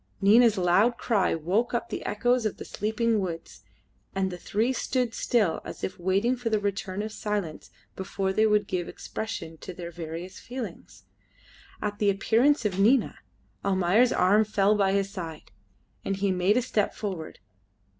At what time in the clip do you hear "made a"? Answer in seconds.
16.31-16.63